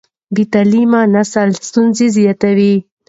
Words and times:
بې 0.33 0.43
تعليمه 0.53 1.01
نسل 1.15 1.49
ستونزې 1.67 2.07
زیاتوي. 2.17 2.75